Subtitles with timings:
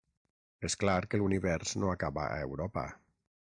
[0.69, 2.89] És clar que l'univers no acaba a Europa.